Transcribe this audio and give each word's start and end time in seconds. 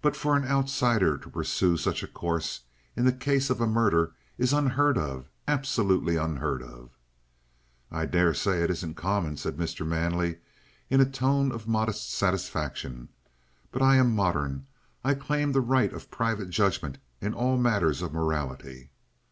But 0.00 0.14
for 0.14 0.36
an 0.36 0.44
outsider 0.46 1.18
to 1.18 1.28
pursue 1.28 1.76
such 1.76 2.04
a 2.04 2.06
course 2.06 2.60
in 2.94 3.04
the 3.04 3.10
case 3.12 3.50
of 3.50 3.60
a 3.60 3.66
murder 3.66 4.12
is 4.38 4.52
unheard 4.52 4.96
of 4.96 5.28
absolutely 5.48 6.14
unheard 6.16 6.62
of." 6.62 6.90
"I 7.90 8.06
daresay 8.06 8.62
it 8.62 8.70
isn't 8.70 8.94
common," 8.94 9.36
said 9.36 9.56
Mr. 9.56 9.84
Manley 9.84 10.38
in 10.88 11.00
a 11.00 11.04
tone 11.04 11.50
of 11.50 11.66
modest 11.66 12.12
satisfaction. 12.14 13.08
"But 13.72 13.82
I 13.82 13.96
am 13.96 14.14
modern; 14.14 14.68
I 15.02 15.14
claim 15.14 15.50
the 15.50 15.60
right 15.60 15.92
of 15.92 16.12
private 16.12 16.50
judgment 16.50 16.98
in 17.20 17.34
all 17.34 17.58
matters 17.58 18.02
of 18.02 18.12
morality." 18.12 18.90